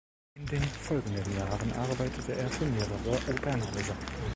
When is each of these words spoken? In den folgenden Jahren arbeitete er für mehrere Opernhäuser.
In 0.33 0.47
den 0.47 0.63
folgenden 0.63 1.37
Jahren 1.37 1.71
arbeitete 1.73 2.33
er 2.33 2.49
für 2.49 2.65
mehrere 2.65 3.07
Opernhäuser. 3.29 3.95